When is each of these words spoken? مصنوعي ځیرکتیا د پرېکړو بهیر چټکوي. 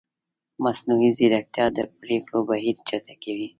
مصنوعي 0.63 1.09
ځیرکتیا 1.17 1.65
د 1.77 1.79
پرېکړو 1.99 2.39
بهیر 2.49 2.75
چټکوي. 2.87 3.47